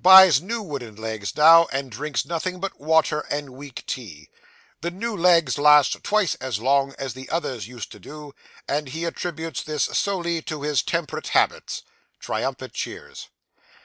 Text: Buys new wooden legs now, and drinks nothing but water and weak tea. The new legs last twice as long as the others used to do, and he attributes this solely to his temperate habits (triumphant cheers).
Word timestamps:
Buys 0.00 0.40
new 0.42 0.62
wooden 0.62 0.96
legs 0.96 1.36
now, 1.36 1.68
and 1.70 1.92
drinks 1.92 2.24
nothing 2.26 2.58
but 2.58 2.80
water 2.80 3.20
and 3.30 3.50
weak 3.50 3.86
tea. 3.86 4.28
The 4.80 4.90
new 4.90 5.16
legs 5.16 5.58
last 5.58 6.02
twice 6.02 6.34
as 6.40 6.58
long 6.58 6.92
as 6.98 7.14
the 7.14 7.30
others 7.30 7.68
used 7.68 7.92
to 7.92 8.00
do, 8.00 8.34
and 8.66 8.88
he 8.88 9.04
attributes 9.04 9.62
this 9.62 9.84
solely 9.84 10.42
to 10.42 10.62
his 10.62 10.82
temperate 10.82 11.28
habits 11.28 11.82
(triumphant 12.18 12.72
cheers). 12.72 13.28